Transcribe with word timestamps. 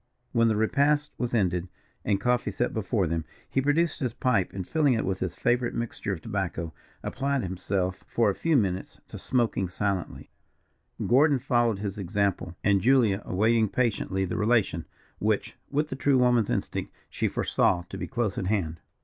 When 0.31 0.47
the 0.47 0.55
repast 0.55 1.11
was 1.19 1.35
ended, 1.35 1.69
and 2.03 2.19
coffee 2.19 2.49
set 2.49 2.73
before 2.73 3.05
them, 3.05 3.23
he 3.47 3.61
produced 3.61 3.99
his 3.99 4.15
pipe, 4.15 4.51
and 4.51 4.67
filling 4.67 4.95
it 4.95 5.05
with 5.05 5.19
his 5.19 5.35
favourite 5.35 5.75
mixture 5.75 6.11
of 6.11 6.21
tobacco, 6.23 6.73
applied 7.03 7.43
himself 7.43 8.03
for 8.07 8.27
a 8.27 8.33
few 8.33 8.57
minutes 8.57 8.99
to 9.09 9.19
smoking 9.19 9.69
silently, 9.69 10.31
Gordon 11.05 11.37
following 11.37 11.77
his 11.77 11.99
example, 11.99 12.55
and 12.63 12.81
Julia 12.81 13.21
awaiting 13.25 13.69
patiently 13.69 14.25
the 14.25 14.37
relation, 14.37 14.85
which, 15.19 15.55
with 15.69 15.89
the 15.89 15.95
true 15.95 16.17
woman's 16.17 16.49
instinct, 16.49 16.91
she 17.07 17.27
foresaw 17.27 17.83
to 17.89 17.95
be 17.99 18.07
close 18.07 18.39
at 18.39 18.47
hand. 18.47 18.79